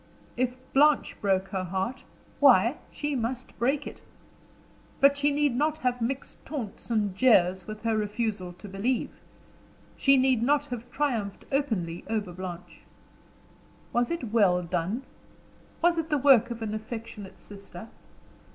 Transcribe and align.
If 0.35 0.55
Blanche 0.73 1.15
broke 1.21 1.49
her 1.49 1.63
heart 1.63 2.05
why, 2.39 2.77
she 2.89 3.15
must 3.15 3.55
break 3.59 3.85
it. 3.85 4.01
But 4.99 5.15
she 5.15 5.29
need 5.29 5.55
not 5.55 5.77
have 5.77 6.01
mixed 6.01 6.43
taunts 6.43 6.89
and 6.89 7.15
jeers 7.15 7.67
with 7.67 7.83
her 7.83 7.95
refusal 7.95 8.51
to 8.53 8.67
believe; 8.67 9.11
she 9.95 10.17
need 10.17 10.41
not 10.41 10.65
have 10.65 10.89
triumphed 10.91 11.45
openly 11.51 12.03
over 12.09 12.33
Blanche. 12.33 12.79
Was 13.93 14.09
it 14.09 14.33
well 14.33 14.63
done? 14.63 15.03
Was 15.83 15.99
it 15.99 16.09
the 16.09 16.17
work 16.17 16.49
of 16.49 16.63
an 16.63 16.73
affectionate 16.73 17.39
sister! 17.39 17.87